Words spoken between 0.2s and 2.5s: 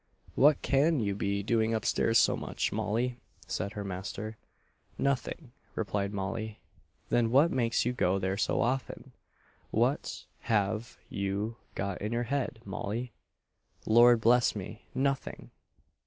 "What can you be doing up stairs so